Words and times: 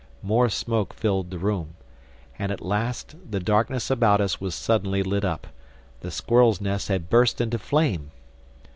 More 0.23 0.49
smoke 0.49 0.95
filled 0.95 1.29
the 1.29 1.37
room. 1.37 1.75
And 2.39 2.51
at 2.51 2.59
last 2.65 3.13
the 3.29 3.39
darkness 3.39 3.91
about 3.91 4.19
us 4.19 4.41
was 4.41 4.55
suddenly 4.55 5.03
lit 5.03 5.23
up. 5.23 5.45
The 5.99 6.09
squirrel's 6.09 6.59
nest 6.59 6.87
had 6.87 7.07
burst 7.07 7.39
into 7.39 7.59
flame. 7.59 8.09